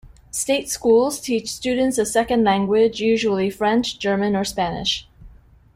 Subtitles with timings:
[0.31, 5.07] State schools teach students a second language, usually French, German or Spanish.